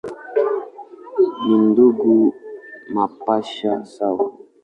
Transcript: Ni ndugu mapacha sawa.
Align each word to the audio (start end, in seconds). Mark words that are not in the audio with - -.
Ni 1.45 1.57
ndugu 1.67 2.13
mapacha 2.95 3.71
sawa. 3.93 4.25